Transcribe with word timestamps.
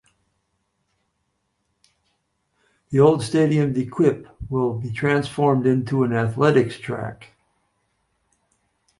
The 2.89 2.99
old 2.99 3.21
stadium 3.21 3.71
'De 3.71 3.85
Kuip' 3.85 4.27
will 4.49 4.79
be 4.79 4.91
transformed 4.91 5.67
into 5.67 6.01
an 6.03 6.11
athletics 6.11 6.79
track. 6.79 7.27